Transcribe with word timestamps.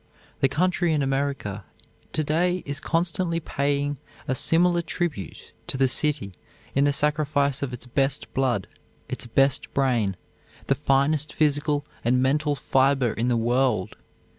The 0.39 0.49
country 0.49 0.93
in 0.93 1.03
America 1.03 1.63
to 2.13 2.23
day 2.23 2.63
is 2.65 2.79
constantly 2.79 3.39
paying 3.39 3.97
a 4.27 4.33
similar 4.33 4.81
tribute 4.81 5.53
to 5.67 5.77
the 5.77 5.87
city 5.87 6.33
in 6.73 6.85
the 6.85 6.91
sacrifice 6.91 7.61
of 7.61 7.71
its 7.71 7.85
best 7.85 8.33
blood, 8.33 8.67
its 9.07 9.27
best 9.27 9.71
brain, 9.75 10.17
the 10.65 10.73
finest 10.73 11.33
physical 11.33 11.85
and 12.03 12.19
mental 12.19 12.55
fiber 12.55 13.13
in 13.13 13.27
the 13.27 13.37
world. 13.37 13.95